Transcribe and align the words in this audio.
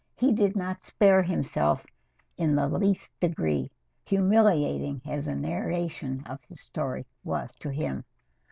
He 0.15 0.31
did 0.33 0.55
not 0.55 0.81
spare 0.81 1.21
himself 1.21 1.85
in 2.35 2.55
the 2.55 2.67
least 2.67 3.13
degree, 3.19 3.69
humiliating 4.03 4.99
as 5.05 5.25
the 5.25 5.35
narration 5.35 6.23
of 6.25 6.39
his 6.49 6.59
story 6.59 7.05
was 7.23 7.53
to 7.59 7.69
him. 7.69 8.03